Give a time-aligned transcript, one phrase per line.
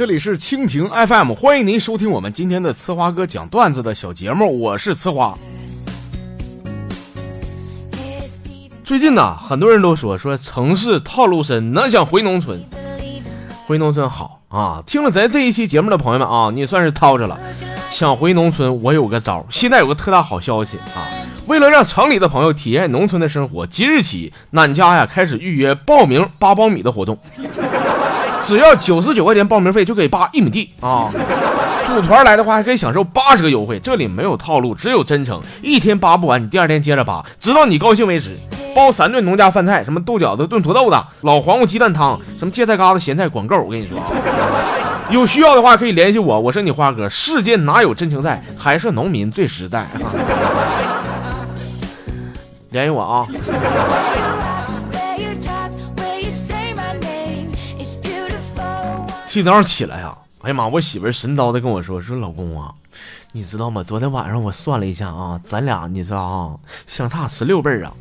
[0.00, 5.36] 这里是蜻蜓 FM，欢迎您收听我们今天的呲花哥讲段子的小节目，我是呲花。
[8.82, 12.58] 最近呢，很多人都说说城市套路深，哪想回农村？
[13.66, 14.82] 回农村好啊！
[14.86, 17.38] 听了咱这一期节目的朋友们啊，你算是掏着了。
[17.90, 21.04] 想回农村，我有个招，现在有个特大好消息啊！
[21.46, 27.18] 为了让城里的朋友体验农村的生活，即日起，俺家呀开始预约报名扒苞米的活动。
[28.42, 31.08] 只要九十九块钱报名费就可以扒一亩地啊！
[31.86, 33.78] 组团来的话还可以享受八十个优惠。
[33.80, 35.40] 这里没有套路，只有真诚。
[35.60, 38.36] 一天扒不完，你第二天接着扒，直到你高兴为止。
[38.74, 43.60] 包三顿农家饭菜，什么豆角子炖土豆子、老黄瓜鸡蛋汤，什么芥菜疙瘩咸菜管够。
[43.60, 43.98] 我跟你说，
[45.10, 46.40] 有需要的话可以联系我。
[46.40, 47.08] 我是你花哥。
[47.08, 48.42] 世间哪有真情在？
[48.56, 49.86] 还是农民最实在。
[52.70, 53.26] 联系我啊！
[59.32, 60.66] 今早上起来呀，哎呀妈！
[60.66, 62.74] 我媳妇神叨的跟我说：“说老公啊，
[63.30, 63.80] 你知道吗？
[63.80, 66.56] 昨天晚上我算了一下啊，咱俩你知道啊，
[66.88, 67.92] 相差十六辈儿啊。”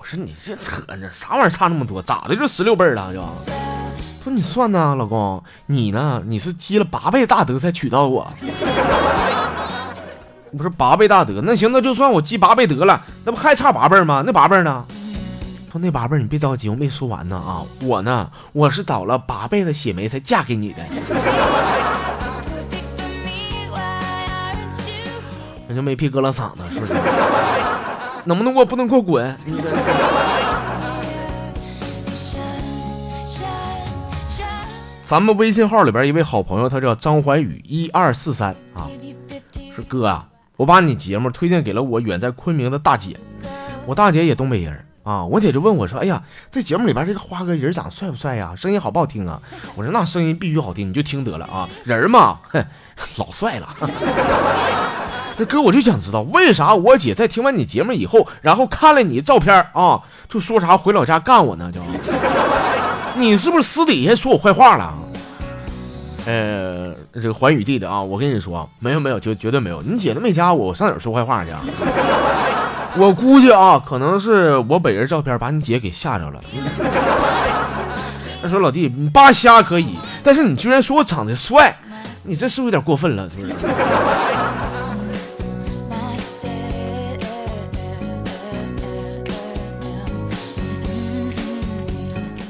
[0.00, 1.10] 我说：“你这扯呢？
[1.12, 2.00] 啥玩意儿差那么多？
[2.00, 3.12] 咋的就十六辈儿了？
[3.12, 3.20] 就
[4.24, 6.22] 说你算呢，老公，你呢？
[6.24, 8.26] 你是积了八倍大德才娶到我。
[10.56, 14.22] 不是八倍大德，那行，那就算我积八倍德了，那不还差八辈吗？
[14.24, 14.86] 那八辈呢？”
[15.80, 17.66] 那八辈你别着急，我没说完呢啊！
[17.82, 20.82] 我呢，我是倒了八辈子血霉才嫁给你的。
[25.66, 26.92] 那就没屁搁了嗓子，是不是？
[28.24, 28.64] 能不能给我？
[28.64, 29.36] 不能给我滚！
[35.06, 38.86] 咱们微信号里边一位好朋友，他叫张怀宇一二四三啊，
[39.74, 43.16] 是哥啊，我把你节目推荐给了我远在昆明的大姐，
[43.86, 44.86] 我大姐也东北人。
[45.04, 45.24] 啊！
[45.24, 48.54] 我姐就问我说：“哎呀，在节目里边这个花哥人长得帅不帅呀？
[48.56, 49.40] 声音好不好听啊？”
[49.76, 51.68] 我说：“那声音必须好听，你就听得了啊！
[51.84, 52.64] 人嘛，哼，
[53.16, 53.68] 老帅了。
[55.36, 61.70] 这哥，我就想知道为啥我姐在听完你节目以后，然后看了你照片啊，就说啥回老家干我呢？
[61.70, 61.80] 就
[63.16, 64.94] 你是不是私底下说我坏话了？
[66.26, 71.50] 呃，这个环宇弟弟啊，我跟你说，没有没有，绝绝对没有，你姐都没加我，我上哪说坏话去？”
[72.98, 76.40] 我估计啊，可能是我本人照片把你姐给吓着了。
[78.40, 81.76] 他说：“老弟，你扒瞎可以，但是你居然说我长得帅，
[82.22, 83.28] 你这是不是有点过分了？
[83.28, 83.52] 是不是？”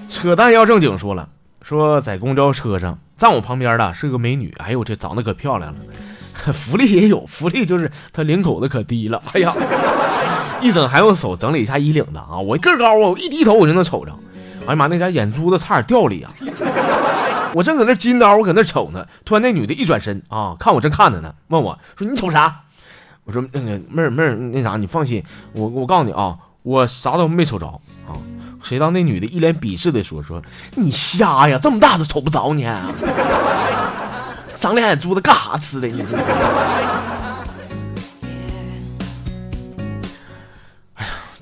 [0.09, 1.29] 扯淡要正经说了，
[1.63, 5.79] 说在公交车上站我旁边的是个美女，哎呦，这长得可漂亮了。
[6.53, 9.23] 福利也有，福利就是她领口子可低了。
[9.33, 9.55] 哎呀！
[10.65, 12.39] 一整还用手整理一下衣领子啊！
[12.39, 14.13] 我个高啊，我一低头我就能瞅着。
[14.63, 16.29] 哎呀妈，那家眼珠子差点掉了呀！
[17.53, 19.07] 我正搁那金刀，我搁那瞅呢。
[19.27, 22.63] 突然那女的一转身啊，看我正看着呢，问我说：“你瞅啥？”
[23.25, 28.17] 我说：“那个妹儿妹儿，那啥，你放心，我我告诉你啊，我啥都没瞅着啊。”
[28.63, 30.43] 谁道那女的一脸鄙视的说：“说
[30.77, 32.67] 你瞎呀，这么大都瞅不着你，
[34.57, 35.87] 长俩眼珠子干啥吃的？
[35.87, 36.03] 你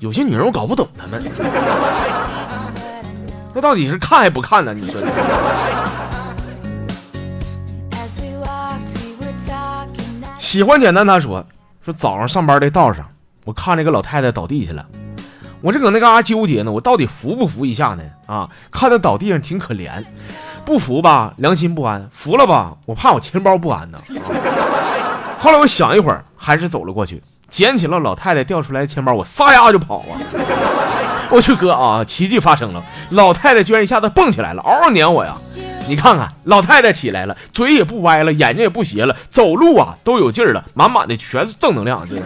[0.03, 1.23] 有些女人我搞不懂她们，
[3.55, 4.73] 那到底是看还不看呢？
[4.73, 4.99] 你说？
[10.37, 11.45] 喜欢简单，他说
[11.81, 13.09] 说早上上班的道上，
[13.45, 14.85] 我看那个老太太倒地下了，
[15.61, 18.03] 我这搁那嘎纠结呢，我到底扶不扶一下呢？
[18.25, 20.03] 啊，看她倒地上挺可怜，
[20.65, 23.97] 不扶吧良心不安，扶了吧我怕我钱包不安呢。
[25.39, 27.23] 后来我想一会儿，还是走了过去。
[27.53, 30.17] 捡起了老太太掉出来的钱包，我撒丫就跑啊！
[31.29, 35.35] 我去哥啊，奇迹发生了，老太太居然一下子蹦起来了，嗷嗷撵我呀！
[35.87, 42.03] 你看看，老太太起来了，嘴也不歪了，眼睛也不斜了，走路啊都有劲儿了，满满的全是正能量。
[42.09, 42.15] 这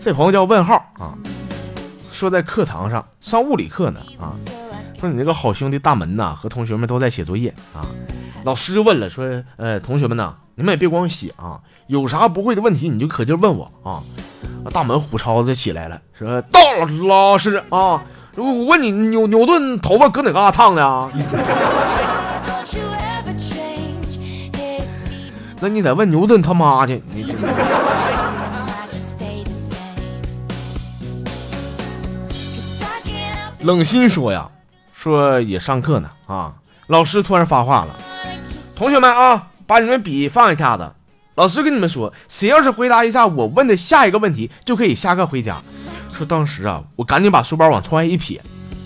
[0.00, 1.18] 这朋友叫问号啊，
[2.12, 4.30] 说在课堂上上物理课呢啊。
[5.02, 7.82] 说你那个好兄弟大门呐，和同学们都在写作业啊。
[8.44, 11.58] 老师就问了，说，呃，同学们呐，你们也别光写啊，
[11.88, 13.98] 有啥不会的问题你就可劲问我啊。
[14.72, 16.60] 大门虎超子起来了，说，到
[17.08, 18.04] 老师啊，
[18.36, 21.10] 我问你，牛牛顿头发搁哪嘎烫的啊？
[25.58, 27.02] 那你得问牛顿他妈去。
[33.62, 34.48] 冷心说呀。
[35.02, 36.52] 说也上课呢啊！
[36.86, 37.98] 老师突然发话了
[38.78, 40.92] ：“同学们啊，把你们笔放一下子。
[41.34, 45.56] 老师跟你们说，谁要是回答一下我问的下一个问题，就可以下课回家。
[46.16, 48.40] 说当时啊，我赶紧把书包往窗外一撇，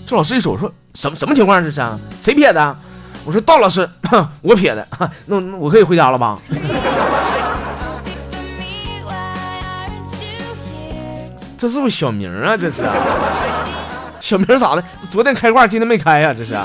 [0.07, 1.79] 这老师一瞅说什么什么情况这是？
[2.19, 2.75] 谁撇的？
[3.23, 3.87] 我说道老师，
[4.41, 4.87] 我撇的，
[5.27, 6.35] 那那我可以回家了吧？
[11.59, 12.57] 这是不是小明啊？
[12.57, 12.81] 这是
[14.19, 14.83] 小明咋的？
[15.09, 16.33] 昨天开挂，今天没开呀？
[16.33, 16.57] 这是。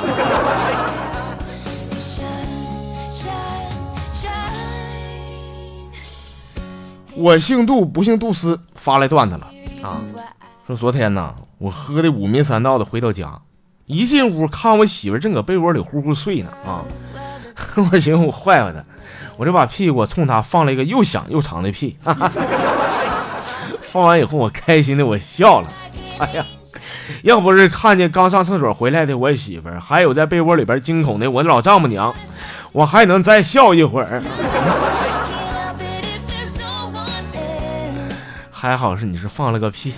[7.15, 9.47] 我姓杜，不姓杜斯，发来段子了
[9.83, 10.01] 啊！
[10.67, 13.39] 说昨天呢，我喝的五迷三道的回到家。
[13.87, 16.83] 一进屋，看我媳妇正搁被窝里呼呼睡呢啊！
[17.93, 18.85] 我寻思我坏坏的，
[19.37, 21.97] 我就把屁股冲她放了一个又响又长的屁。
[22.03, 22.31] 哈哈
[23.83, 25.69] 放完以后，我开心的我笑了。
[26.19, 26.45] 哎呀，
[27.23, 32.15] 要不是看见刚上厕所回来的我媳妇儿，还有在被窝里边惊恐的我老丈母娘，
[32.73, 34.23] 我还能再笑一会儿。
[38.51, 39.95] 还好是你是放了个屁。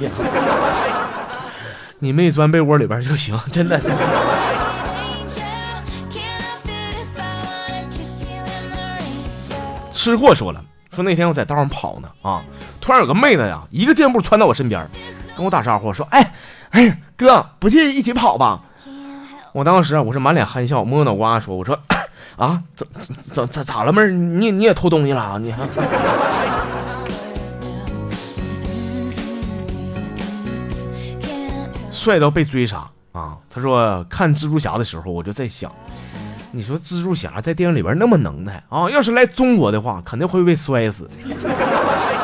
[1.99, 3.81] 你没钻被窝里边就行，真的。
[9.91, 10.63] 吃货说了，
[10.93, 12.43] 说那天我在道上跑呢，啊，
[12.79, 14.87] 突然有个妹子呀，一个箭步窜到我身边，
[15.35, 16.31] 跟我打招呼说：“哎，
[16.75, 18.61] 哎，哥，不介意一起跑吧？”
[19.55, 21.79] 我当时啊，我是满脸憨笑，摸脑瓜说：“我说
[22.37, 22.85] 啊，怎
[23.31, 24.11] 怎怎咋了，妹儿？
[24.11, 25.39] 你你也偷东西了？
[25.39, 25.55] 你？”
[31.93, 33.37] 帅到被追杀啊！
[33.49, 35.71] 他说看蜘蛛侠的时候，我就在想，
[36.51, 41.09] 你说蜘蛛侠在电影里边那么能耐啊，要是来中国的话，肯定会被摔死。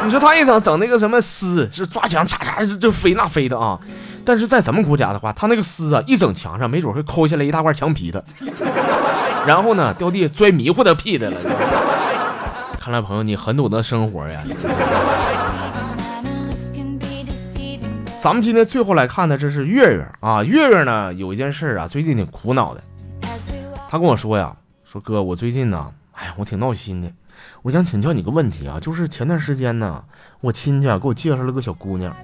[0.05, 3.79] 你说他一整整那个什么丝，是抓墙嚓嚓就就飞那飞的啊！
[4.25, 8.25] 但是在咱们国家的话，他那个丝啊，一整墙上，没准会抠下来一大块墙皮的，
[9.47, 11.37] 然后呢，掉地摔迷糊的屁的了。
[12.79, 14.43] 看来朋友你很懂得生活呀。
[18.23, 20.45] 咱们今天最后来看的，这是月月啊。
[20.45, 22.83] 月月呢，有一件事啊，最近挺苦恼的。
[23.89, 27.11] 他跟我说呀，说哥，我最近呢，哎呀，我挺闹心的。
[27.63, 30.03] 我想请教你个问题啊，就是前段时间呢，
[30.41, 32.15] 我亲戚啊给我介绍了个小姑娘，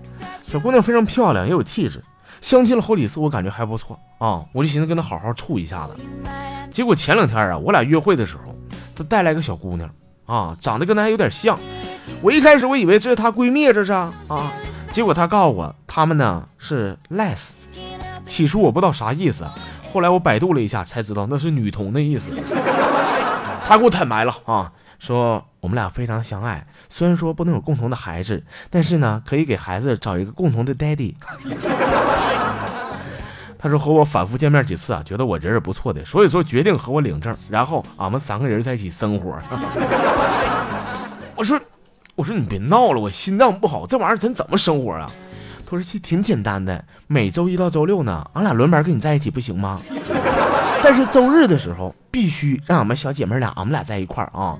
[0.42, 2.02] 小姑娘非常漂亮，也有气质。
[2.40, 5.96] 相亲了好几次，我感觉还不错啊，我就寻思跟她好好处一下子。
[6.70, 8.54] 结果前两天啊，我俩约会的时候，
[8.94, 9.90] 她带来个小姑娘
[10.26, 11.58] 啊，长得跟她还有点像。
[12.22, 14.12] 我一开始我以为这是她闺蜜，这是啊。
[14.92, 17.48] 结果她告诉我，她们呢是 less。
[18.26, 19.44] 起初我不知道啥意思，
[19.92, 22.32] 后来我百度了一下才知道那是女同的意思。
[23.66, 31.14] 她给我坦白了啊，说我们俩非常相爱，虽然说不能有共同的孩子，但是呢可以给孩子找一个共同的 daddy。
[33.58, 39.36] 他说和我反复见面几次啊，觉得我人是不错的，所以说决定和我领证，然后俺们三个人在一起生活。
[41.36, 41.60] 我说。
[42.16, 45.10] 我说你别闹了，我心脏不好，这玩意儿咱怎么生活啊？
[45.66, 49.78] 他说是挺简单的，每周一到周六呢，俺俩轮班跟你在一起不行吗？
[50.88, 54.56] 但是周日的时候必须让俺们小姐妹俩，俺们俩在一块儿啊。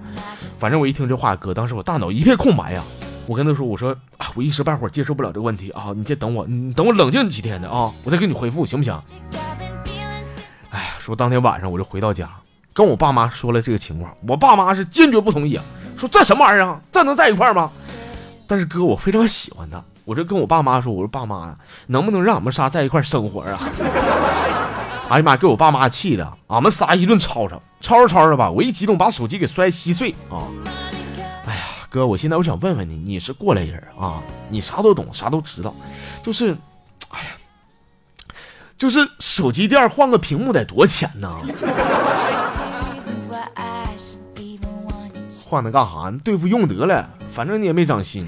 [0.54, 2.82] 反正我一听这话，哥，当时我大脑一片空白呀。
[3.28, 9.00] 我跟他说，我说啊，我一时半会儿接受不了这个问题啊，你再等我，你等我冷静几天的啊，我再给你回复，行不行？
[10.70, 12.28] 哎呀，说当天晚上我就回到家，
[12.72, 15.62] 跟我爸妈说了这个情况，我爸妈是坚决不同意啊。
[15.96, 16.80] 说这什么玩意儿啊？
[16.90, 17.70] 这能在一块儿吗？
[18.48, 19.80] 但是哥，我非常喜欢他。
[20.04, 23.58] 我就跟我爸妈说：“我说爸妈呀，能不能让俺们仨在一块生活啊？”
[25.08, 28.50] 哎呀妈，给我爸妈气的，俺们仨一顿吵吵，吵吵吵吵吧。
[28.50, 30.50] 我一激动，把手机给摔稀碎啊！
[31.46, 34.20] 哎呀，哥，我现在我想问问你，你是过来人啊？
[34.48, 35.72] 你啥都懂，啥都知道，
[36.24, 36.56] 就是，
[37.10, 37.26] 哎呀，
[38.76, 41.32] 就是手机店换个屏幕得多钱呢？
[45.48, 46.12] 换它干啥？
[46.24, 48.26] 对付用得了，反正你也没长心。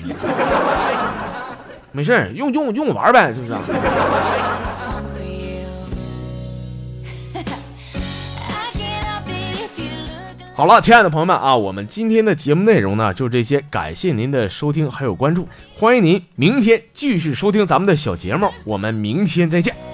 [1.90, 3.54] 没事用用用玩呗，是不是？
[10.58, 15.46] 好了，亲爱的朋友们啊，我们今天的节目内容呢就这些，感谢您的收听还有关注，
[15.76, 19.87] 欢迎您明天继续收听咱们的小节目，我们明天再见。